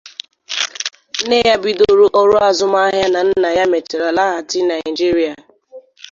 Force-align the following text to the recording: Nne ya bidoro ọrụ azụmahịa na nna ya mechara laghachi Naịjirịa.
Nne 1.21 1.37
ya 1.47 1.55
bidoro 1.63 2.05
ọrụ 2.19 2.35
azụmahịa 2.47 3.07
na 3.13 3.21
nna 3.29 3.49
ya 3.57 3.65
mechara 3.71 4.09
laghachi 4.17 4.59
Naịjirịa. 4.67 5.33